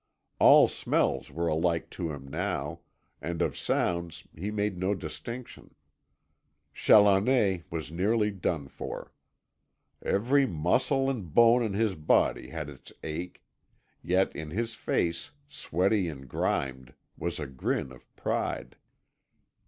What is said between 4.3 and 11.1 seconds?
he made no distinction. Challoner was nearly done for. Every muscle